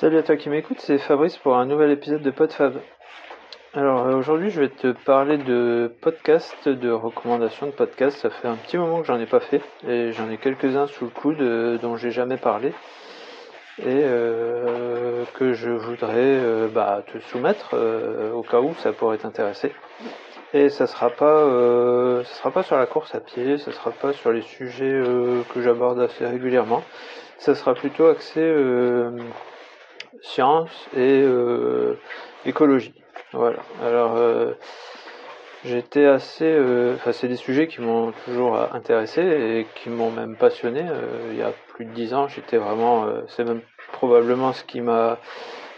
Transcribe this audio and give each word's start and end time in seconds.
Salut 0.00 0.18
à 0.18 0.22
toi 0.22 0.36
qui 0.36 0.48
m'écoute, 0.48 0.78
c'est 0.78 0.98
Fabrice 0.98 1.36
pour 1.38 1.56
un 1.56 1.66
nouvel 1.66 1.90
épisode 1.90 2.22
de 2.22 2.30
PodFab. 2.30 2.74
Alors 3.74 4.06
euh, 4.06 4.14
aujourd'hui 4.14 4.48
je 4.48 4.60
vais 4.60 4.68
te 4.68 4.92
parler 4.92 5.38
de 5.38 5.92
podcast, 6.00 6.68
de 6.68 6.92
recommandations 6.92 7.66
de 7.66 7.72
podcast. 7.72 8.16
Ça 8.16 8.30
fait 8.30 8.46
un 8.46 8.54
petit 8.54 8.78
moment 8.78 9.00
que 9.00 9.08
j'en 9.08 9.18
ai 9.18 9.26
pas 9.26 9.40
fait 9.40 9.60
et 9.88 10.12
j'en 10.12 10.30
ai 10.30 10.38
quelques-uns 10.38 10.86
sous 10.86 11.06
le 11.06 11.10
coude 11.10 11.40
euh, 11.40 11.78
dont 11.78 11.96
j'ai 11.96 12.12
jamais 12.12 12.36
parlé 12.36 12.68
et 13.80 14.04
euh, 14.04 15.24
que 15.34 15.52
je 15.54 15.70
voudrais 15.70 16.68
bah, 16.72 17.02
te 17.12 17.18
soumettre 17.18 17.74
au 18.32 18.42
cas 18.42 18.60
où 18.60 18.74
ça 18.74 18.92
pourrait 18.92 19.18
t'intéresser. 19.18 19.74
Et 20.54 20.68
ça 20.68 20.86
sera 20.86 21.10
pas, 21.10 21.42
ça 22.22 22.34
sera 22.34 22.52
pas 22.52 22.62
sur 22.62 22.76
la 22.76 22.86
course 22.86 23.16
à 23.16 23.20
pied, 23.20 23.58
ça 23.58 23.72
sera 23.72 23.90
pas 23.90 24.12
sur 24.12 24.30
les 24.30 24.42
sujets 24.42 25.02
que 25.52 25.60
j'aborde 25.60 25.98
assez 25.98 26.24
régulièrement. 26.24 26.84
Ça 27.38 27.56
sera 27.56 27.74
plutôt 27.74 28.06
axé 28.06 28.40
science 30.22 30.70
et 30.96 31.22
euh, 31.22 31.98
écologie. 32.44 32.94
Voilà. 33.32 33.58
Alors 33.82 34.16
euh, 34.16 34.52
j'étais 35.64 36.06
assez, 36.06 36.44
euh, 36.44 36.94
enfin 36.94 37.12
c'est 37.12 37.28
des 37.28 37.36
sujets 37.36 37.66
qui 37.66 37.80
m'ont 37.80 38.12
toujours 38.24 38.58
intéressé 38.72 39.20
et 39.22 39.66
qui 39.74 39.90
m'ont 39.90 40.10
même 40.10 40.36
passionné. 40.36 40.84
il 41.30 41.38
y 41.38 41.42
a 41.42 41.52
plus 41.74 41.84
de 41.84 41.92
dix 41.92 42.14
ans, 42.14 42.28
j'étais 42.28 42.56
vraiment, 42.56 43.06
c'est 43.28 43.44
même 43.44 43.60
probablement 43.92 44.52
ce 44.52 44.64
qui 44.64 44.80
m'a 44.80 45.18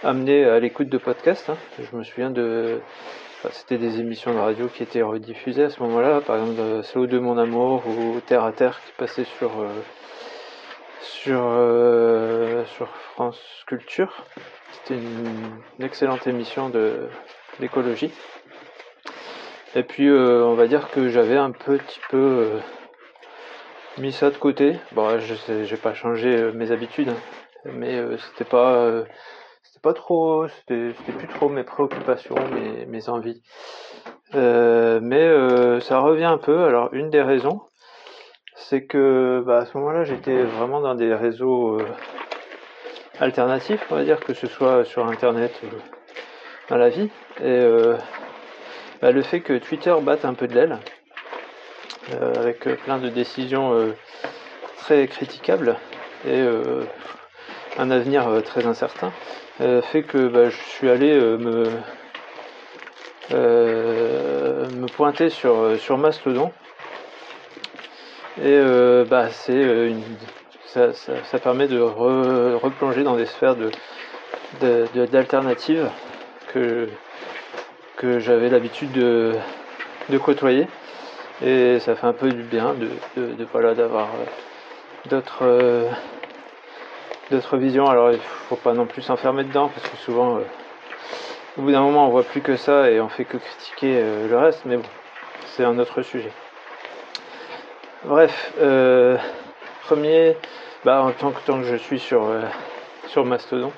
amené 0.02 0.44
à 0.44 0.58
l'écoute 0.60 0.88
de 0.88 0.98
podcasts. 0.98 1.50
Hein. 1.50 1.56
Je 1.78 1.96
me 1.96 2.04
souviens 2.04 2.30
de 2.30 2.80
c'était 3.52 3.78
des 3.78 4.00
émissions 4.00 4.34
de 4.34 4.38
radio 4.38 4.68
qui 4.68 4.82
étaient 4.82 5.00
rediffusées 5.00 5.64
à 5.64 5.70
ce 5.70 5.82
moment-là, 5.82 6.20
par 6.20 6.36
exemple 6.36 6.82
Slow 6.82 7.06
de 7.06 7.18
mon 7.18 7.38
amour 7.38 7.82
ou 7.86 8.20
Terre 8.20 8.44
à 8.44 8.52
Terre 8.52 8.78
qui 8.84 8.92
passait 8.98 9.24
sur 9.24 9.50
sur, 11.00 11.40
euh, 11.42 12.64
sur 12.76 12.88
France 13.14 13.40
Culture. 13.66 14.24
C'était 14.72 14.94
une, 15.00 15.60
excellente 15.84 16.26
émission 16.26 16.68
de 16.68 17.08
d'écologie. 17.58 18.12
Et 19.74 19.82
puis 19.82 20.08
euh, 20.08 20.44
on 20.44 20.54
va 20.54 20.66
dire 20.66 20.90
que 20.90 21.08
j'avais 21.08 21.36
un 21.36 21.50
petit 21.52 22.00
peu 22.10 22.16
euh, 22.16 22.60
mis 23.98 24.12
ça 24.12 24.30
de 24.30 24.36
côté. 24.36 24.76
Bon, 24.92 25.18
je 25.18 25.34
sais, 25.34 25.64
j'ai 25.64 25.76
pas 25.76 25.94
changé 25.94 26.52
mes 26.52 26.70
habitudes, 26.70 27.10
hein. 27.10 27.70
mais 27.72 28.00
c'était 28.18 28.48
pas 28.48 29.04
c'était 29.62 29.80
pas 29.82 29.94
trop, 29.94 30.46
c'était 30.48 30.92
plus 31.12 31.28
trop 31.28 31.48
mes 31.48 31.64
préoccupations, 31.64 32.36
mes, 32.52 32.86
mes 32.86 33.08
envies. 33.08 33.42
mais 34.32 35.80
ça 35.80 36.00
revient 36.00 36.24
un 36.24 36.38
peu. 36.38 36.64
Alors 36.64 36.92
une 36.92 37.10
des 37.10 37.22
raisons, 37.22 37.62
c'est 38.68 38.82
que 38.82 39.42
bah, 39.44 39.58
à 39.58 39.66
ce 39.66 39.76
moment-là, 39.78 40.04
j'étais 40.04 40.42
vraiment 40.42 40.80
dans 40.80 40.94
des 40.94 41.14
réseaux 41.14 41.80
euh, 41.80 41.86
alternatifs, 43.18 43.84
on 43.90 43.96
va 43.96 44.04
dire, 44.04 44.20
que 44.20 44.34
ce 44.34 44.46
soit 44.46 44.84
sur 44.84 45.06
Internet 45.06 45.52
ou 45.64 45.68
dans 46.68 46.76
la 46.76 46.88
vie. 46.88 47.10
Et 47.40 47.44
euh, 47.44 47.96
bah, 49.00 49.12
le 49.12 49.22
fait 49.22 49.40
que 49.40 49.58
Twitter 49.58 49.94
batte 50.02 50.24
un 50.24 50.34
peu 50.34 50.46
de 50.46 50.54
l'aile, 50.54 50.78
euh, 52.12 52.34
avec 52.36 52.60
plein 52.84 52.98
de 52.98 53.08
décisions 53.08 53.94
très 54.78 55.06
critiquables 55.06 55.76
et 56.26 56.42
un 57.78 57.90
avenir 57.90 58.42
très 58.44 58.66
incertain, 58.66 59.10
fait 59.58 60.02
que 60.02 60.28
bah, 60.28 60.50
je 60.50 60.56
suis 60.56 60.90
allé 60.90 61.18
me, 61.18 61.64
me 63.30 64.86
pointer 64.86 65.30
sur, 65.30 65.78
sur 65.78 65.98
Mastodon 65.98 66.52
et 68.42 68.54
euh, 68.54 69.04
bah, 69.04 69.28
c'est 69.30 69.52
euh, 69.52 69.92
ça, 70.64 70.94
ça, 70.94 71.38
permet 71.38 71.68
de 71.68 71.78
replonger 71.78 73.02
dans 73.02 73.16
des 73.16 73.26
sphères 73.26 73.54
de, 73.54 73.70
d'alternatives 75.06 75.90
que, 76.48 76.88
que 77.96 78.18
j'avais 78.18 78.48
l'habitude 78.48 78.92
de, 78.92 79.34
de 80.08 80.18
côtoyer. 80.18 80.68
Et 81.44 81.80
ça 81.80 81.94
fait 81.96 82.06
un 82.06 82.14
peu 82.14 82.30
du 82.30 82.42
bien 82.42 82.74
de, 82.74 82.88
de, 83.20 83.46
voilà 83.52 83.74
d'avoir 83.74 84.06
euh, 84.06 85.08
d'autres 85.10 85.88
d'autres 87.30 87.58
visions. 87.58 87.88
Alors 87.88 88.12
il 88.12 88.20
faut 88.48 88.56
pas 88.56 88.72
non 88.72 88.86
plus 88.86 89.02
s'enfermer 89.02 89.44
dedans 89.44 89.68
parce 89.68 89.86
que 89.86 89.96
souvent 89.98 90.38
au 91.58 91.62
bout 91.62 91.72
d'un 91.72 91.82
moment 91.82 92.06
on 92.06 92.10
voit 92.10 92.22
plus 92.22 92.40
que 92.40 92.56
ça 92.56 92.90
et 92.90 93.00
on 93.00 93.08
fait 93.10 93.26
que 93.26 93.36
critiquer 93.36 94.02
le 94.28 94.38
reste. 94.38 94.62
Mais 94.64 94.78
bon, 94.78 94.88
c'est 95.44 95.64
un 95.64 95.78
autre 95.78 96.00
sujet. 96.00 96.32
Bref, 98.04 98.54
euh, 98.58 99.18
premier, 99.82 100.34
bah, 100.86 101.02
en 101.02 101.12
tant 101.12 101.32
que, 101.32 101.40
tant 101.44 101.60
que 101.60 101.66
je 101.66 101.76
suis 101.76 101.98
sur, 101.98 102.24
euh, 102.24 103.24
Mastodon, 103.24 103.72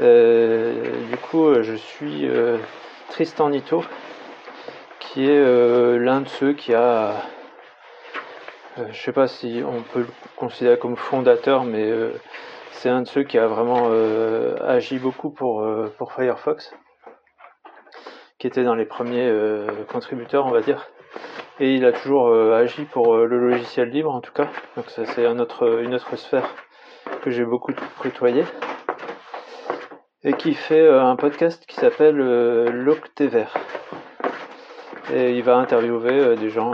euh, 0.00 1.06
du 1.08 1.16
coup, 1.18 1.54
je 1.62 1.74
suis 1.74 2.28
Tristan 3.10 3.50
Nito, 3.50 3.84
qui 4.98 5.30
est 5.30 5.98
l'un 5.98 6.22
de 6.22 6.28
ceux 6.28 6.52
qui 6.54 6.74
a, 6.74 7.12
je 8.90 9.00
sais 9.00 9.12
pas 9.12 9.28
si 9.28 9.62
on 9.64 9.82
peut 9.82 10.00
le 10.00 10.08
considérer 10.34 10.76
comme 10.76 10.96
fondateur, 10.96 11.62
mais 11.62 11.92
c'est 12.72 12.88
un 12.88 13.02
de 13.02 13.08
ceux 13.08 13.22
qui 13.22 13.38
a 13.38 13.46
vraiment 13.46 13.88
agi 14.66 14.98
beaucoup 14.98 15.30
pour, 15.30 15.64
pour 15.96 16.12
Firefox, 16.12 16.74
qui 18.38 18.48
était 18.48 18.64
dans 18.64 18.74
les 18.74 18.86
premiers 18.86 19.32
contributeurs, 19.92 20.46
on 20.46 20.50
va 20.50 20.60
dire 20.60 20.88
et 21.60 21.74
il 21.74 21.84
a 21.84 21.92
toujours 21.92 22.28
euh, 22.28 22.54
agi 22.54 22.84
pour 22.84 23.14
euh, 23.14 23.26
le 23.26 23.38
logiciel 23.38 23.88
libre 23.90 24.12
en 24.12 24.20
tout 24.20 24.32
cas. 24.32 24.48
Donc 24.76 24.90
ça 24.90 25.04
c'est 25.06 25.26
un 25.26 25.38
autre, 25.38 25.80
une 25.82 25.94
autre 25.94 26.16
sphère 26.16 26.48
que 27.22 27.30
j'ai 27.30 27.44
beaucoup 27.44 27.72
côtoyé 27.98 28.44
et 30.24 30.32
qui 30.32 30.54
fait 30.54 30.80
euh, 30.80 31.02
un 31.02 31.16
podcast 31.16 31.64
qui 31.66 31.76
s'appelle 31.76 32.16
l'Octever. 32.16 33.46
Et 35.12 35.36
il 35.36 35.42
va 35.42 35.56
interviewer 35.56 36.34
des 36.36 36.48
gens 36.48 36.72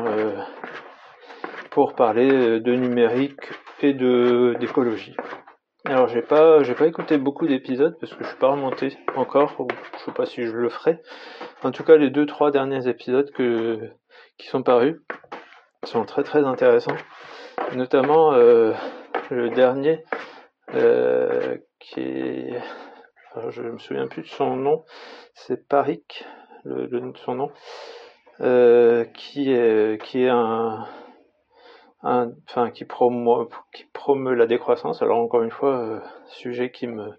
pour 1.71 1.95
parler 1.95 2.61
de 2.61 2.75
numérique 2.75 3.41
et 3.83 3.93
de 3.93 4.55
d'écologie. 4.61 5.17
Alors 5.85 6.07
j'ai 6.07 6.23
pas 6.23 6.63
j'ai 6.63 6.75
pas 6.75 6.87
écouté 6.87 7.19
beaucoup 7.19 7.49
d'épisodes 7.49 7.97
parce 8.01 8.15
que 8.15 8.23
je 8.23 8.29
suis 8.29 8.39
pas 8.39 8.51
remonté 8.51 8.97
encore, 9.17 9.67
je 9.95 10.05
sais 10.05 10.13
pas 10.13 10.27
si 10.27 10.47
je 10.47 10.53
le 10.53 10.69
ferai. 10.69 11.01
En 11.65 11.73
tout 11.73 11.83
cas 11.83 11.97
les 11.97 12.11
deux 12.11 12.25
trois 12.25 12.53
derniers 12.53 12.87
épisodes 12.87 13.31
que 13.33 13.91
qui 14.39 14.49
sont 14.49 14.63
parus 14.63 14.97
sont 15.85 16.05
très 16.05 16.23
très 16.23 16.45
intéressants. 16.45 16.97
Notamment 17.75 18.33
euh, 18.33 18.73
le 19.31 19.51
dernier 19.51 20.05
euh, 20.75 21.57
qui 21.79 22.01
est. 22.01 22.63
Alors, 23.35 23.51
je 23.51 23.63
me 23.63 23.79
souviens 23.79 24.09
plus 24.09 24.23
de 24.23 24.29
son 24.29 24.57
nom, 24.57 24.85
c'est 25.35 25.69
Parik, 25.69 26.25
le, 26.65 26.87
le, 26.87 27.13
son 27.25 27.37
nom, 27.37 27.53
euh, 28.41 29.05
qui 29.05 29.53
est 29.53 30.03
qui 30.03 30.25
est 30.25 30.29
un, 30.29 30.85
enfin 32.03 32.71
qui 32.71 32.85
promeut 32.85 33.49
qui 33.73 33.85
promeut 33.93 34.35
la 34.35 34.47
décroissance. 34.47 35.01
Alors 35.03 35.19
encore 35.19 35.43
une 35.43 35.53
fois, 35.53 36.03
sujet 36.27 36.73
qui 36.73 36.89
me 36.89 37.13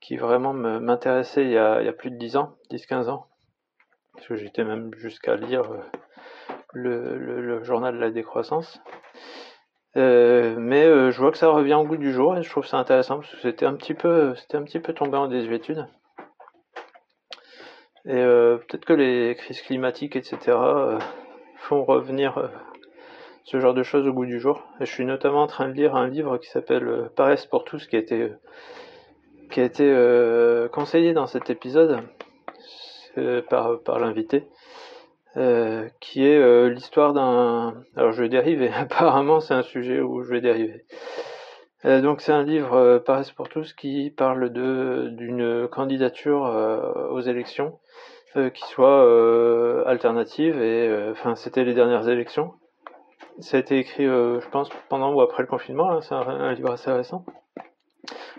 qui 0.00 0.16
vraiment 0.16 0.52
m'intéressait 0.52 1.42
il 1.42 1.50
y 1.50 1.58
a, 1.58 1.80
il 1.80 1.86
y 1.86 1.88
a 1.88 1.92
plus 1.92 2.12
de 2.12 2.16
10 2.16 2.36
ans, 2.36 2.54
10-15 2.70 3.08
ans, 3.08 3.26
parce 4.14 4.28
que 4.28 4.36
j'étais 4.36 4.62
même 4.62 4.94
jusqu'à 4.94 5.34
lire 5.34 5.64
le, 6.76 7.62
journal 7.64 7.94
de 7.94 8.00
la 8.00 8.10
décroissance. 8.10 8.80
Euh, 9.96 10.56
mais 10.58 10.84
euh, 10.84 11.10
je 11.10 11.18
vois 11.18 11.32
que 11.32 11.38
ça 11.38 11.48
revient 11.48 11.74
au 11.74 11.84
goût 11.84 11.96
du 11.96 12.12
jour 12.12 12.36
et 12.36 12.42
je 12.42 12.50
trouve 12.50 12.66
ça 12.66 12.76
intéressant 12.76 13.20
parce 13.20 13.30
que 13.30 13.40
c'était 13.40 13.64
un 13.64 13.74
petit 13.74 13.94
peu, 13.94 14.34
c'était 14.34 14.58
un 14.58 14.62
petit 14.62 14.80
peu 14.80 14.92
tombé 14.92 15.16
en 15.16 15.26
désuétude. 15.26 15.86
Et 18.04 18.14
euh, 18.14 18.58
peut-être 18.58 18.84
que 18.84 18.92
les 18.92 19.34
crises 19.36 19.62
climatiques, 19.62 20.14
etc., 20.14 20.56
font 21.56 21.84
revenir 21.84 22.50
ce 23.44 23.58
genre 23.58 23.74
de 23.74 23.82
choses 23.82 24.06
au 24.06 24.12
goût 24.12 24.26
du 24.26 24.38
jour. 24.38 24.62
Je 24.80 24.84
suis 24.84 25.04
notamment 25.04 25.42
en 25.42 25.46
train 25.48 25.68
de 25.68 25.72
lire 25.72 25.96
un 25.96 26.06
livre 26.06 26.38
qui 26.38 26.48
s'appelle 26.48 27.10
Paresse 27.16 27.46
pour 27.46 27.64
tous, 27.64 27.86
qui 27.86 27.96
a 27.96 27.98
été, 27.98 28.30
qui 29.50 29.60
a 29.60 29.64
été 29.64 30.68
conseillé 30.70 31.14
dans 31.14 31.26
cet 31.26 31.50
épisode 31.50 32.00
par, 33.48 33.80
par 33.80 33.98
l'invité. 33.98 34.46
Euh, 35.36 35.86
qui 36.00 36.26
est 36.26 36.38
euh, 36.38 36.70
l'histoire 36.70 37.12
d'un... 37.12 37.74
Alors 37.94 38.12
je 38.12 38.22
vais 38.22 38.30
dériver, 38.30 38.70
apparemment 38.74 39.40
c'est 39.40 39.52
un 39.52 39.62
sujet 39.62 40.00
où 40.00 40.22
je 40.22 40.30
vais 40.30 40.40
dériver. 40.40 40.86
Euh, 41.84 42.00
donc 42.00 42.22
c'est 42.22 42.32
un 42.32 42.42
livre 42.42 43.02
Paris 43.04 43.30
pour 43.36 43.50
tous 43.50 43.74
qui 43.74 44.10
parle 44.16 44.50
de 44.50 45.10
d'une 45.10 45.68
candidature 45.68 46.40
aux 47.10 47.20
élections 47.20 47.78
qui 48.54 48.64
soit 48.64 49.86
alternative 49.86 50.60
et 50.60 51.10
enfin 51.10 51.34
c'était 51.34 51.64
les 51.64 51.74
dernières 51.74 52.08
élections. 52.08 52.54
Ça 53.40 53.58
a 53.58 53.60
été 53.60 53.78
écrit 53.78 54.04
je 54.04 54.48
pense 54.48 54.70
pendant 54.88 55.12
ou 55.12 55.20
après 55.20 55.42
le 55.42 55.48
confinement, 55.48 55.90
hein, 55.90 56.00
c'est 56.00 56.14
un, 56.14 56.54
livre 56.54 56.72
assez 56.72 56.90
récent 56.90 57.24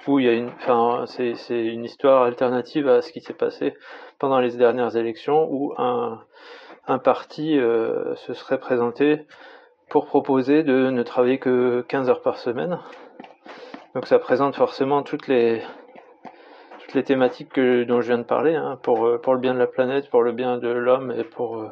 où 0.08 0.20
il 0.20 0.26
y 0.26 0.30
a 0.30 0.34
une, 0.34 0.50
enfin, 0.50 1.04
c'est, 1.06 1.36
c'est 1.36 1.66
une 1.66 1.84
histoire 1.84 2.24
alternative 2.24 2.88
à 2.88 3.02
ce 3.02 3.12
qui 3.12 3.20
s'est 3.20 3.34
passé 3.34 3.74
pendant 4.20 4.40
les 4.40 4.56
dernières 4.56 4.96
élections, 4.96 5.48
où 5.52 5.74
un, 5.78 6.22
un 6.88 7.00
parti 7.00 7.60
euh, 7.60 8.16
se 8.16 8.34
serait 8.34 8.60
présenté 8.60 9.26
pour 9.90 10.06
proposer 10.06 10.64
de 10.64 10.90
ne 10.90 11.04
travailler 11.04 11.40
que 11.40 11.82
15 11.88 12.10
heures 12.10 12.22
par 12.22 12.38
semaine. 12.38 12.80
Donc 13.96 14.08
ça 14.08 14.20
présente 14.20 14.56
forcément 14.56 15.04
toutes 15.04 15.28
les 15.28 15.62
toutes 16.80 16.94
les 16.94 17.04
thématiques 17.04 17.50
que, 17.50 17.84
dont 17.84 18.00
je 18.00 18.08
viens 18.08 18.18
de 18.18 18.24
parler, 18.24 18.56
hein, 18.56 18.80
pour, 18.82 19.20
pour 19.22 19.34
le 19.34 19.40
bien 19.42 19.54
de 19.54 19.60
la 19.60 19.68
planète, 19.68 20.10
pour 20.10 20.24
le 20.24 20.32
bien 20.32 20.58
de 20.58 20.70
l'homme 20.70 21.12
et 21.12 21.26
pour, 21.26 21.70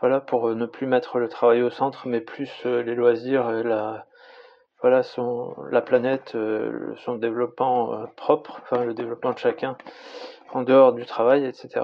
voilà, 0.00 0.20
pour 0.20 0.48
ne 0.56 0.66
plus 0.66 0.88
mettre 0.88 1.20
le 1.20 1.28
travail 1.28 1.62
au 1.62 1.70
centre, 1.70 2.08
mais 2.08 2.20
plus 2.20 2.64
les 2.64 2.96
loisirs 2.96 3.48
et 3.50 3.62
la, 3.62 4.06
voilà, 4.80 5.04
son, 5.04 5.54
la 5.70 5.82
planète, 5.82 6.36
son 6.96 7.14
développement 7.14 8.06
propre, 8.16 8.60
enfin 8.62 8.84
le 8.84 8.92
développement 8.92 9.34
de 9.34 9.38
chacun 9.38 9.76
en 10.52 10.62
dehors 10.62 10.92
du 10.92 11.04
travail, 11.04 11.44
etc. 11.44 11.80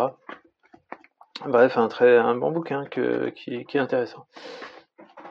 Bref, 1.46 1.76
un, 1.76 1.88
très, 1.88 2.20
bon 2.34 2.52
bouquin 2.52 2.84
qui, 2.86 3.00
est 3.56 3.78
intéressant. 3.78 4.26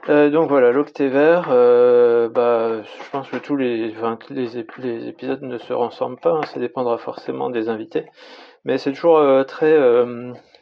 Euh, 0.09 0.29
donc 0.29 0.49
voilà, 0.49 0.71
l'octet 0.71 1.07
vert, 1.07 1.49
euh, 1.51 2.27
bah, 2.27 2.81
je 2.81 3.09
pense 3.11 3.29
que 3.29 3.37
tous 3.37 3.55
les, 3.55 3.93
les, 4.29 4.57
les, 4.79 5.07
épisodes 5.07 5.41
ne 5.43 5.57
se 5.57 5.73
ressemblent 5.73 6.19
pas, 6.19 6.31
hein, 6.31 6.41
ça 6.45 6.59
dépendra 6.59 6.97
forcément 6.97 7.49
des 7.49 7.69
invités, 7.69 8.05
mais 8.65 8.77
c'est 8.77 8.91
toujours 8.93 9.19
euh, 9.19 9.43
très, 9.43 9.77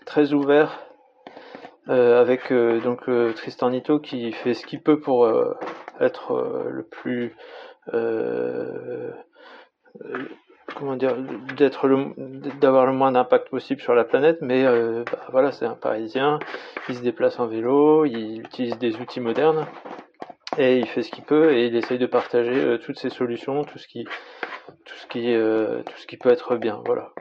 très 0.05 0.33
ouvert 0.33 0.85
avec 1.87 2.53
donc 2.53 3.09
Tristan 3.35 3.71
Nito 3.71 3.99
qui 3.99 4.31
fait 4.31 4.53
ce 4.53 4.67
qu'il 4.67 4.83
peut 4.83 4.99
pour 4.99 5.27
être 5.99 6.67
le 6.69 6.83
plus 6.83 7.35
comment 10.75 10.95
dire, 10.95 11.15
d'être 11.57 11.87
d'avoir 12.59 12.85
le 12.85 12.93
moins 12.93 13.11
d'impact 13.11 13.49
possible 13.49 13.81
sur 13.81 13.95
la 13.95 14.03
planète, 14.03 14.39
mais 14.41 14.65
euh, 14.65 15.03
bah, 15.11 15.19
voilà, 15.31 15.51
c'est 15.51 15.65
un 15.65 15.75
Parisien, 15.75 16.39
il 16.87 16.95
se 16.95 17.01
déplace 17.01 17.39
en 17.39 17.47
vélo, 17.47 18.05
il 18.05 18.41
utilise 18.41 18.77
des 18.77 18.95
outils 18.97 19.19
modernes 19.19 19.65
et 20.57 20.77
il 20.77 20.87
fait 20.87 21.03
ce 21.03 21.11
qu'il 21.11 21.23
peut 21.23 21.53
et 21.53 21.67
il 21.67 21.75
essaye 21.75 21.99
de 21.99 22.05
partager 22.05 22.55
euh, 22.55 22.77
toutes 22.77 22.99
ces 22.99 23.09
solutions, 23.09 23.63
tout 23.63 23.77
ce 23.77 23.87
qui, 23.87 24.03
tout 24.03 24.95
ce 24.95 25.07
qui, 25.07 25.33
euh, 25.33 25.83
tout 25.83 25.97
ce 25.97 26.07
qui 26.07 26.17
peut 26.17 26.29
être 26.29 26.55
bien, 26.55 26.81
voilà. 26.85 27.11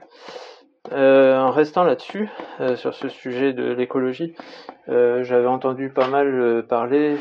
en 0.92 1.50
restant 1.50 1.84
là-dessus, 1.84 2.28
sur 2.76 2.94
ce 2.94 3.08
sujet 3.08 3.52
de 3.52 3.72
l'écologie, 3.72 4.34
j'avais 4.86 5.46
entendu 5.46 5.90
pas 5.90 6.08
mal 6.08 6.64
parler, 6.68 7.16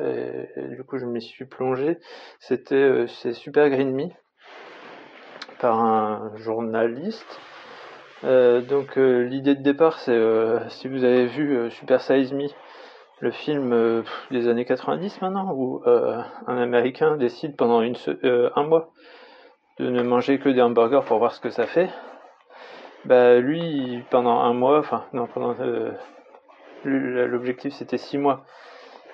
et, 0.00 0.68
du 0.74 0.82
coup 0.84 0.98
je 0.98 1.06
m'y 1.06 1.22
suis 1.22 1.44
plongé. 1.44 1.98
C'était 2.40 3.06
Super 3.06 3.70
Green 3.70 3.92
Me, 3.94 4.08
par 5.62 5.80
un 5.80 6.32
journaliste. 6.36 7.40
Euh, 8.24 8.60
donc 8.60 8.98
euh, 8.98 9.22
l'idée 9.22 9.54
de 9.54 9.62
départ, 9.62 9.98
c'est 10.00 10.12
euh, 10.12 10.68
si 10.68 10.88
vous 10.88 11.04
avez 11.04 11.26
vu 11.26 11.70
Super 11.70 12.00
Size 12.00 12.32
Me, 12.32 12.48
le 13.20 13.30
film 13.30 14.02
des 14.32 14.48
années 14.48 14.64
90 14.64 15.22
maintenant, 15.22 15.52
où 15.54 15.80
un 15.86 16.56
Américain 16.58 17.16
décide 17.16 17.56
pendant 17.56 17.80
une, 17.80 17.94
un 18.24 18.62
mois 18.64 18.90
de 19.78 19.88
ne 19.88 20.02
manger 20.02 20.40
que 20.40 20.48
des 20.48 20.60
hamburgers 20.60 21.02
pour 21.06 21.18
voir 21.18 21.32
ce 21.32 21.40
que 21.40 21.50
ça 21.50 21.66
fait. 21.66 21.88
Bah 23.04 23.38
lui, 23.38 24.02
pendant 24.10 24.40
un 24.40 24.54
mois, 24.54 24.80
enfin 24.80 25.04
non, 25.12 25.28
pendant 25.28 25.54
l'objectif 26.84 27.72
c'était 27.74 27.96
six 27.96 28.18
mois 28.18 28.44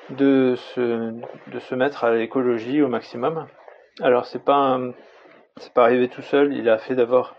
de 0.08 0.54
se, 0.56 1.12
de 1.50 1.58
se 1.58 1.74
mettre 1.74 2.04
à 2.04 2.14
l'écologie 2.14 2.80
au 2.80 2.88
maximum. 2.88 3.46
Alors 4.00 4.24
c'est 4.24 4.42
pas 4.42 4.56
un, 4.56 4.92
c'est 5.60 5.72
pas 5.72 5.84
arrivé 5.84 6.08
tout 6.08 6.22
seul. 6.22 6.52
Il 6.54 6.68
a 6.68 6.78
fait 6.78 6.94
d'abord 6.94 7.34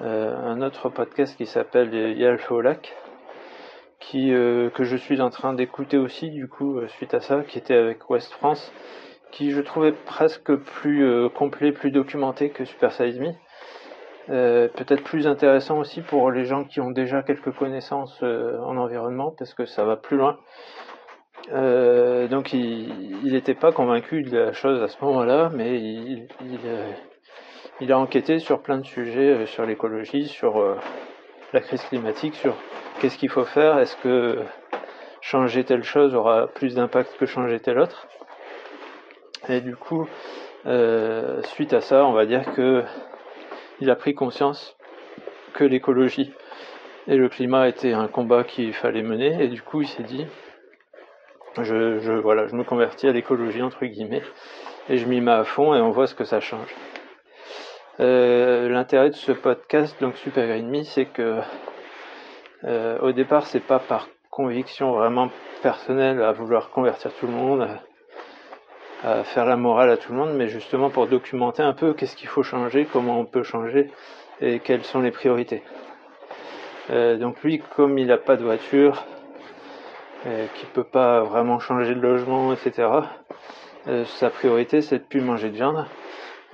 euh, 0.00 0.36
un 0.36 0.62
autre 0.62 0.88
podcast 0.88 1.36
qui 1.36 1.46
s'appelle 1.46 1.92
Yalf 2.16 2.50
au 2.52 2.60
lac, 2.60 2.94
qui, 3.98 4.32
euh, 4.32 4.70
que 4.70 4.84
je 4.84 4.96
suis 4.96 5.20
en 5.20 5.30
train 5.30 5.54
d'écouter 5.54 5.96
aussi, 5.98 6.30
du 6.30 6.48
coup, 6.48 6.78
euh, 6.78 6.88
suite 6.88 7.14
à 7.14 7.20
ça, 7.20 7.42
qui 7.42 7.58
était 7.58 7.74
avec 7.74 8.08
West 8.08 8.32
France, 8.34 8.72
qui 9.32 9.50
je 9.50 9.60
trouvais 9.60 9.92
presque 9.92 10.54
plus 10.54 11.28
complet, 11.34 11.72
plus 11.72 11.90
documenté 11.90 12.48
que 12.50 12.64
Super 12.64 12.92
Size 12.92 13.20
Me. 13.20 13.32
peut-être 14.68 15.02
plus 15.02 15.26
intéressant 15.26 15.78
aussi 15.78 16.00
pour 16.00 16.30
les 16.30 16.46
gens 16.46 16.64
qui 16.64 16.80
ont 16.80 16.90
déjà 16.90 17.22
quelques 17.22 17.52
connaissances 17.52 18.22
en 18.22 18.76
environnement, 18.78 19.34
parce 19.36 19.52
que 19.52 19.66
ça 19.66 19.84
va 19.84 19.96
plus 19.96 20.16
loin. 20.16 20.38
donc 21.52 22.54
il 22.54 23.32
n'était 23.32 23.54
pas 23.54 23.70
convaincu 23.70 24.22
de 24.22 24.38
la 24.38 24.52
chose 24.52 24.82
à 24.82 24.88
ce 24.88 25.04
moment-là, 25.04 25.50
mais 25.54 25.78
il, 25.78 26.26
il 26.40 26.58
a 27.86 27.98
enquêté 27.98 28.38
sur 28.38 28.60
plein 28.60 28.78
de 28.78 28.86
sujets, 28.86 29.30
euh, 29.30 29.46
sur 29.46 29.64
l'écologie, 29.64 30.26
sur 30.26 30.58
euh, 30.58 30.76
la 31.52 31.60
crise 31.60 31.82
climatique, 31.84 32.34
sur 32.34 32.54
qu'est-ce 33.00 33.16
qu'il 33.16 33.30
faut 33.30 33.44
faire, 33.44 33.78
est-ce 33.78 33.96
que 33.96 34.42
changer 35.20 35.64
telle 35.64 35.84
chose 35.84 36.14
aura 36.14 36.48
plus 36.48 36.74
d'impact 36.74 37.16
que 37.18 37.26
changer 37.26 37.60
telle 37.60 37.78
autre. 37.78 38.08
Et 39.48 39.60
du 39.60 39.76
coup, 39.76 40.08
euh, 40.66 41.42
suite 41.42 41.72
à 41.72 41.80
ça, 41.80 42.04
on 42.04 42.12
va 42.12 42.26
dire 42.26 42.52
que 42.54 42.82
il 43.80 43.90
a 43.90 43.96
pris 43.96 44.14
conscience 44.14 44.76
que 45.54 45.64
l'écologie 45.64 46.32
et 47.06 47.16
le 47.16 47.28
climat 47.28 47.68
étaient 47.68 47.92
un 47.92 48.08
combat 48.08 48.44
qu'il 48.44 48.72
fallait 48.74 49.02
mener, 49.02 49.42
et 49.42 49.48
du 49.48 49.62
coup, 49.62 49.82
il 49.82 49.88
s'est 49.88 50.02
dit, 50.02 50.26
je, 51.62 51.98
je, 51.98 52.12
voilà, 52.12 52.46
je 52.48 52.54
me 52.54 52.64
convertis 52.64 53.08
à 53.08 53.12
l'écologie 53.12 53.62
entre 53.62 53.86
guillemets, 53.86 54.22
et 54.88 54.98
je 54.98 55.06
m'y 55.06 55.20
mets 55.20 55.30
à 55.30 55.44
fond, 55.44 55.74
et 55.74 55.80
on 55.80 55.90
voit 55.90 56.06
ce 56.06 56.14
que 56.14 56.24
ça 56.24 56.40
change. 56.40 56.74
Euh, 58.00 58.68
l'intérêt 58.68 59.10
de 59.10 59.16
ce 59.16 59.32
podcast, 59.32 60.00
donc 60.00 60.16
Super 60.16 60.46
Green 60.46 60.68
Me, 60.68 60.84
c'est 60.84 61.06
que 61.06 61.40
euh, 62.62 62.96
au 63.00 63.10
départ, 63.10 63.46
c'est 63.46 63.64
pas 63.64 63.80
par 63.80 64.08
conviction 64.30 64.92
vraiment 64.92 65.30
personnelle 65.62 66.22
à 66.22 66.30
vouloir 66.30 66.70
convertir 66.70 67.12
tout 67.14 67.26
le 67.26 67.32
monde, 67.32 67.68
à, 69.02 69.24
faire 69.24 69.46
la 69.46 69.56
morale 69.56 69.90
à 69.90 69.96
tout 69.96 70.12
le 70.12 70.18
monde, 70.18 70.34
mais 70.36 70.46
justement 70.46 70.90
pour 70.90 71.08
documenter 71.08 71.64
un 71.64 71.72
peu 71.72 71.92
qu'est-ce 71.92 72.14
qu'il 72.14 72.28
faut 72.28 72.44
changer, 72.44 72.86
comment 72.92 73.18
on 73.18 73.24
peut 73.24 73.42
changer 73.42 73.90
et 74.40 74.60
quelles 74.60 74.84
sont 74.84 75.00
les 75.00 75.10
priorités. 75.10 75.64
Euh, 76.90 77.16
donc 77.16 77.42
lui, 77.42 77.60
comme 77.74 77.98
il 77.98 78.06
n'a 78.06 78.16
pas 78.16 78.36
de 78.36 78.44
voiture, 78.44 79.04
qui 80.54 80.66
peut 80.66 80.84
pas 80.84 81.22
vraiment 81.22 81.58
changer 81.58 81.94
de 81.94 82.00
logement, 82.00 82.52
etc. 82.52 82.88
sa 84.04 84.30
priorité, 84.30 84.82
c'est 84.82 84.98
de 84.98 85.04
plus 85.04 85.20
manger 85.20 85.48
de 85.48 85.54
viande 85.54 85.86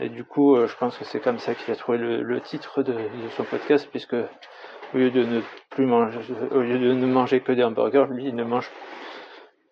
et 0.01 0.09
du 0.09 0.25
coup, 0.25 0.57
euh, 0.57 0.67
je 0.67 0.77
pense 0.77 0.99
que 0.99 1.05
c'est 1.05 1.21
comme 1.21 1.39
ça 1.39 1.55
qu'il 1.55 1.73
a 1.73 1.77
trouvé 1.77 1.99
le, 1.99 2.41
titre 2.41 2.83
de, 2.83 2.97
son 3.37 3.45
podcast, 3.45 3.89
puisque 3.91 4.15
au 4.15 4.99
lieu 4.99 5.11
de 5.11 5.25
ne 5.25 5.41
plus 5.71 5.87
manger, 5.87 6.19
au 6.51 6.61
lieu 6.61 6.79
de 6.79 6.93
ne 6.93 7.07
manger 7.07 7.41
que 7.41 7.53
des 7.53 7.63
hamburgers, 7.63 8.07
lui, 8.11 8.27
il 8.27 8.35
ne 8.35 8.43
mange 8.43 8.71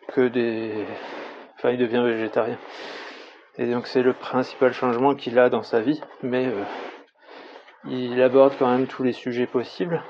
que 0.09 0.29
des, 0.29 0.87
enfin, 1.57 1.71
il 1.71 1.79
devient 1.79 2.03
végétarien. 2.05 2.59
Et 3.59 3.67
donc, 3.67 3.87
c'est 3.89 4.03
le 4.03 4.13
principal 4.13 4.73
changement 4.73 5.15
qu'il 5.15 5.39
a 5.39 5.51
dans 5.51 5.63
sa 5.63 5.81
vie, 5.81 6.01
mais 6.23 6.47
euh, 6.47 6.63
il 7.89 8.23
aborde 8.23 8.55
quand 8.59 8.71
même 8.71 8.87
tous 8.87 9.03
les 9.03 9.13
sujets 9.13 9.47
possibles. 9.47 10.03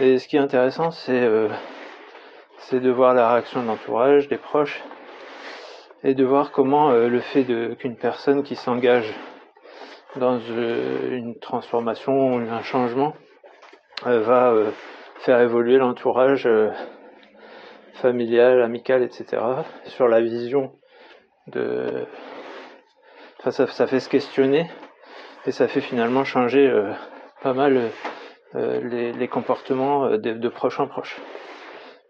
Et 0.00 0.18
ce 0.18 0.26
qui 0.26 0.36
est 0.36 0.40
intéressant, 0.40 0.90
c'est 0.90 1.20
euh, 1.20 1.48
c'est 2.56 2.80
de 2.80 2.90
voir 2.90 3.12
la 3.12 3.30
réaction 3.30 3.62
de 3.62 3.66
l'entourage, 3.66 4.28
des 4.28 4.38
proches, 4.38 4.82
et 6.02 6.14
de 6.14 6.24
voir 6.24 6.50
comment 6.50 6.92
le 6.92 7.20
fait 7.20 7.44
qu'une 7.78 7.96
personne 7.96 8.42
qui 8.42 8.56
s'engage 8.56 9.14
dans 10.16 10.40
euh, 10.50 11.16
une 11.16 11.38
transformation, 11.38 12.38
un 12.38 12.62
changement, 12.62 13.14
euh, 14.06 14.20
va 14.20 14.50
euh, 14.50 14.70
faire 15.20 15.40
évoluer 15.40 15.78
l'entourage 15.78 16.48
familial, 17.94 18.62
amical, 18.62 19.02
etc. 19.02 19.42
sur 19.84 20.08
la 20.08 20.20
vision 20.20 20.72
de... 21.48 22.06
Enfin, 23.38 23.50
ça, 23.50 23.66
ça, 23.66 23.86
fait 23.86 24.00
se 24.00 24.08
questionner 24.08 24.70
et 25.46 25.52
ça 25.52 25.68
fait 25.68 25.80
finalement 25.80 26.24
changer 26.24 26.70
pas 27.42 27.52
mal 27.54 27.90
les, 28.54 29.28
comportements 29.28 30.16
de, 30.16 30.48
proche 30.48 30.80
en 30.80 30.88
proche. 30.88 31.20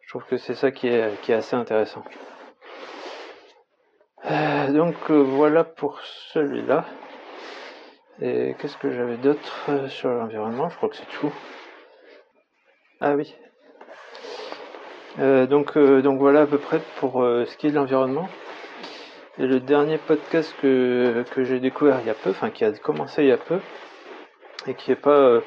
Je 0.02 0.10
trouve 0.10 0.24
que 0.24 0.36
c'est 0.36 0.54
ça 0.54 0.70
qui 0.70 0.88
est 0.88 1.32
assez 1.32 1.56
intéressant. 1.56 2.04
donc 4.68 5.10
voilà 5.10 5.64
pour 5.64 6.00
celui-là. 6.32 6.84
Et 8.22 8.54
qu'est-ce 8.58 8.76
que 8.76 8.90
j'avais 8.90 9.16
d'autre 9.16 9.70
euh, 9.70 9.88
sur 9.88 10.10
l'environnement? 10.10 10.68
Je 10.68 10.76
crois 10.76 10.90
que 10.90 10.96
c'est 10.96 11.08
tout. 11.18 11.32
Ah 13.00 13.14
oui. 13.14 13.34
Euh, 15.18 15.46
donc, 15.46 15.76
euh, 15.78 16.02
donc 16.02 16.18
voilà 16.18 16.42
à 16.42 16.46
peu 16.46 16.58
près 16.58 16.80
pour 16.96 17.22
ce 17.22 17.56
qui 17.56 17.66
est 17.66 17.70
de 17.70 17.76
l'environnement. 17.76 18.28
Et 19.38 19.46
le 19.46 19.58
dernier 19.58 19.96
podcast 19.96 20.54
que, 20.60 21.24
que 21.30 21.44
j'ai 21.44 21.60
découvert 21.60 22.00
il 22.00 22.06
y 22.06 22.10
a 22.10 22.14
peu, 22.14 22.30
enfin 22.30 22.50
qui 22.50 22.62
a 22.62 22.72
commencé 22.72 23.22
il 23.22 23.28
y 23.28 23.32
a 23.32 23.38
peu, 23.38 23.58
et 24.66 24.74
qui 24.74 24.92
est 24.92 24.96
pas 24.96 25.40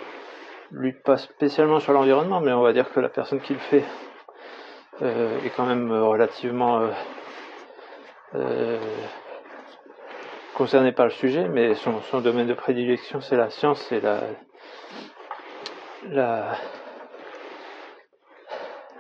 lui 0.71 0.93
pas 0.93 1.17
spécialement 1.17 1.79
sur 1.79 1.93
l'environnement, 1.93 2.41
mais 2.41 2.53
on 2.53 2.63
va 2.63 2.73
dire 2.73 2.91
que 2.91 2.99
la 2.99 3.09
personne 3.09 3.39
qui 3.39 3.53
le 3.53 3.59
fait 3.59 3.83
est 5.01 5.51
quand 5.55 5.67
même 5.67 5.91
relativement 5.91 6.89
concerné 10.53 10.91
par 10.91 11.05
le 11.05 11.11
sujet, 11.11 11.47
mais 11.47 11.73
son, 11.75 12.21
domaine 12.21 12.47
de 12.47 12.53
prédilection 12.53 13.21
c'est 13.21 13.37
la 13.37 13.49
science, 13.49 13.81
c'est 13.89 14.01
la, 14.01 14.21
la, 16.07 16.55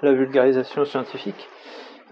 la 0.01 0.13
vulgarisation 0.13 0.85
scientifique. 0.85 1.49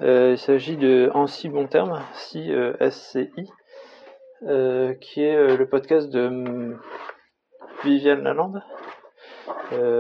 Euh, 0.01 0.31
il 0.31 0.37
s'agit 0.37 0.77
de 0.77 1.11
En 1.13 1.27
si 1.27 1.49
bon 1.49 1.67
terme, 1.67 2.01
si 2.13 2.51
euh, 2.51 2.73
SCI, 2.89 3.51
euh, 4.47 4.95
qui 4.95 5.23
est 5.23 5.57
le 5.57 5.67
podcast 5.67 6.09
de 6.09 6.27
hum, 6.27 6.79
Viviane 7.83 8.23
Lalande, 8.23 8.63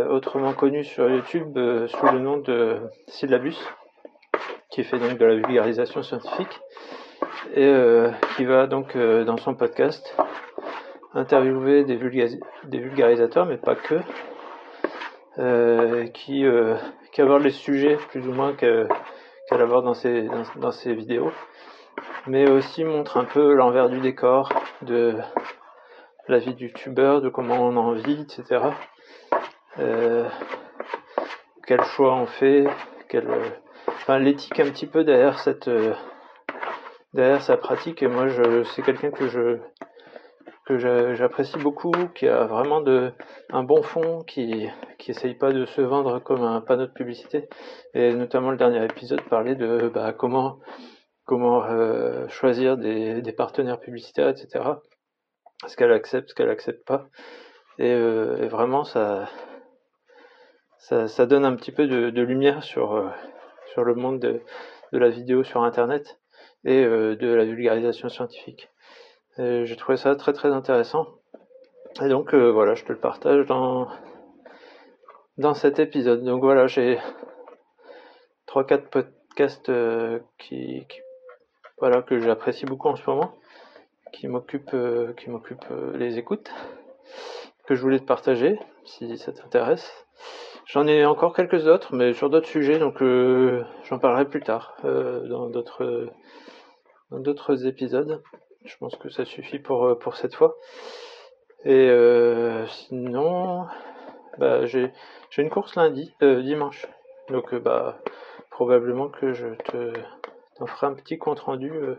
autrement 0.09 0.51
connu 0.53 0.83
sur 0.83 1.09
YouTube 1.09 1.57
sous 1.87 2.05
le 2.07 2.19
nom 2.19 2.37
de 2.37 2.81
Syllabus, 3.07 3.55
qui 4.69 4.83
fait 4.83 4.99
donc 4.99 5.17
de 5.17 5.25
la 5.25 5.35
vulgarisation 5.35 6.03
scientifique, 6.03 6.59
et 7.55 7.73
qui 8.35 8.45
va 8.45 8.67
donc 8.67 8.97
dans 8.97 9.37
son 9.37 9.55
podcast 9.55 10.15
interviewer 11.13 11.83
des, 11.83 11.95
vulgarisateurs, 11.97 13.45
mais 13.45 13.57
pas 13.57 13.75
que, 13.75 13.99
qui, 16.09 16.45
qui 17.11 17.21
abordent 17.21 17.43
les 17.43 17.49
sujets 17.51 17.97
plus 18.09 18.27
ou 18.27 18.33
moins 18.33 18.53
qu'elle 18.53 18.87
aborde 19.49 19.85
dans 19.85 19.93
ses, 19.93 20.29
dans 20.57 20.71
ses 20.71 20.93
vidéos 20.93 21.31
mais 22.27 22.49
aussi 22.49 22.83
montre 22.83 23.17
un 23.17 23.25
peu 23.25 23.53
l'envers 23.53 23.89
du 23.89 23.99
décor 23.99 24.51
de 24.81 25.17
la 26.27 26.37
vie 26.37 26.53
du 26.53 26.67
youtubeur, 26.67 27.21
de 27.21 27.29
comment 27.29 27.65
on 27.65 27.75
en 27.77 27.93
vit, 27.93 28.21
etc. 28.21 28.63
Euh, 29.79 30.27
quel 31.65 31.83
choix 31.83 32.13
on 32.13 32.25
fait, 32.25 32.65
quel, 33.09 33.27
enfin 33.87 34.19
l'éthique 34.19 34.59
un 34.59 34.69
petit 34.69 34.87
peu 34.87 35.03
derrière 35.03 35.39
cette 35.39 35.67
euh, 35.67 35.93
derrière 37.13 37.41
sa 37.41 37.57
pratique. 37.57 38.03
Et 38.03 38.07
moi, 38.07 38.27
je 38.27 38.63
c'est 38.63 38.81
quelqu'un 38.81 39.11
que 39.11 39.27
je 39.27 39.57
que 40.65 40.77
j'apprécie 41.15 41.57
beaucoup, 41.57 41.91
qui 42.15 42.27
a 42.27 42.45
vraiment 42.45 42.81
de 42.81 43.11
un 43.49 43.63
bon 43.63 43.81
fond, 43.83 44.21
qui 44.21 44.67
qui 44.99 45.11
essaye 45.11 45.35
pas 45.35 45.51
de 45.51 45.65
se 45.65 45.81
vendre 45.81 46.19
comme 46.19 46.43
un 46.43 46.61
panneau 46.61 46.85
de 46.85 46.91
publicité. 46.91 47.49
Et 47.93 48.13
notamment 48.13 48.51
le 48.51 48.57
dernier 48.57 48.83
épisode 48.85 49.21
parlait 49.23 49.55
de 49.55 49.89
bah, 49.93 50.13
comment 50.13 50.59
comment 51.25 51.63
euh, 51.65 52.27
choisir 52.27 52.77
des, 52.77 53.33
partenaires 53.33 53.79
publicitaires, 53.79 54.29
etc. 54.29 54.65
Ce 55.67 55.75
qu'elle 55.75 55.91
accepte, 55.91 56.29
ce 56.29 56.35
qu'elle 56.35 56.49
accepte 56.49 56.85
pas. 56.85 57.07
Et, 57.77 57.91
euh, 57.93 58.47
vraiment, 58.49 58.83
ça, 58.83 59.29
ça, 60.77 61.25
donne 61.25 61.45
un 61.45 61.55
petit 61.55 61.71
peu 61.71 61.87
de, 61.87 62.21
lumière 62.21 62.63
sur, 62.63 62.95
euh, 62.95 63.09
sur 63.71 63.83
le 63.83 63.95
monde 63.95 64.19
de, 64.19 64.41
la 64.91 65.09
vidéo 65.09 65.43
sur 65.43 65.63
Internet 65.63 66.19
et 66.65 66.83
de 66.83 67.33
la 67.33 67.45
vulgarisation 67.45 68.09
scientifique. 68.09 68.69
J'ai 69.37 69.75
trouvé 69.75 69.97
ça 69.97 70.15
très 70.15 70.33
très 70.33 70.49
intéressant. 70.49 71.07
Et 72.01 72.07
donc 72.07 72.33
voilà, 72.33 72.75
je 72.75 72.85
te 72.85 72.91
le 72.91 72.99
partage 72.99 73.45
dans, 73.47 73.87
cet 75.53 75.79
épisode. 75.79 76.23
Donc 76.23 76.43
voilà, 76.43 76.67
j'ai 76.67 76.99
3-4 78.47 78.89
podcasts 78.89 79.71
qui, 80.37 80.85
voilà 81.81 82.03
que 82.03 82.19
j'apprécie 82.19 82.65
beaucoup 82.65 82.87
en 82.89 82.95
ce 82.95 83.09
moment, 83.09 83.33
qui 84.13 84.27
m'occupe 84.27 84.69
euh, 84.75 85.13
qui 85.13 85.31
m'occupe 85.31 85.65
euh, 85.71 85.97
les 85.97 86.19
écoutes, 86.19 86.51
que 87.65 87.73
je 87.73 87.81
voulais 87.81 87.99
te 87.99 88.05
partager 88.05 88.59
si 88.85 89.17
ça 89.17 89.31
t'intéresse. 89.31 90.05
J'en 90.67 90.85
ai 90.85 91.05
encore 91.05 91.33
quelques 91.33 91.65
autres, 91.65 91.95
mais 91.95 92.13
sur 92.13 92.29
d'autres 92.29 92.47
sujets, 92.47 92.77
donc 92.77 93.01
euh, 93.01 93.63
j'en 93.83 93.97
parlerai 93.97 94.25
plus 94.25 94.41
tard 94.41 94.77
dans 94.83 95.49
d'autres 95.49 96.07
d'autres 97.11 97.65
épisodes. 97.67 98.21
Je 98.65 98.75
pense 98.77 98.95
que 98.95 99.09
ça 99.09 99.25
suffit 99.25 99.59
pour 99.59 99.97
pour 99.99 100.15
cette 100.15 100.35
fois. 100.35 100.57
Et 101.65 101.89
sinon, 102.67 103.65
bah, 104.37 104.65
j'ai 104.65 104.91
une 105.37 105.49
course 105.49 105.75
lundi, 105.75 106.13
dimanche. 106.21 106.87
Donc 107.29 107.55
bah 107.55 107.99
probablement 108.49 109.09
que 109.09 109.33
je 109.33 109.47
te 109.47 109.93
on 110.61 110.67
fera 110.67 110.87
un 110.87 110.93
petit 110.93 111.17
compte 111.17 111.39
rendu 111.39 111.71
euh, 111.71 111.95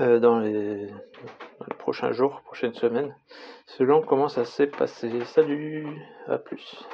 euh, 0.00 0.18
dans, 0.18 0.40
les, 0.40 0.88
prochains 1.78 2.12
jours, 2.12 2.42
prochaines 2.42 2.74
semaines, 2.74 3.14
selon 3.66 4.02
comment 4.02 4.28
ça 4.28 4.44
s'est 4.44 4.66
passé. 4.66 5.24
Salut, 5.26 5.86
à 6.26 6.38
plus. 6.38 6.84